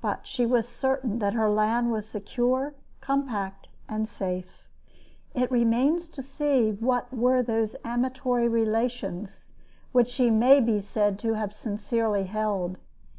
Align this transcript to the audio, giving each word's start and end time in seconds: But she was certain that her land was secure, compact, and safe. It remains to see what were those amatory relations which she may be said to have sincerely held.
But 0.00 0.26
she 0.26 0.46
was 0.46 0.66
certain 0.66 1.18
that 1.18 1.34
her 1.34 1.50
land 1.50 1.92
was 1.92 2.08
secure, 2.08 2.72
compact, 3.02 3.68
and 3.86 4.08
safe. 4.08 4.66
It 5.34 5.50
remains 5.50 6.08
to 6.08 6.22
see 6.22 6.70
what 6.70 7.12
were 7.12 7.42
those 7.42 7.76
amatory 7.84 8.48
relations 8.48 9.52
which 9.92 10.08
she 10.08 10.30
may 10.30 10.60
be 10.60 10.80
said 10.80 11.18
to 11.18 11.34
have 11.34 11.52
sincerely 11.52 12.24
held. 12.24 12.78